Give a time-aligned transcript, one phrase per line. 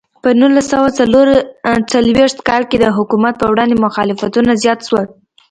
[0.23, 1.27] په نولس سوه څلور
[1.93, 5.05] څلوېښت کال کې د حکومت پر وړاندې مخالفتونه زیات شول.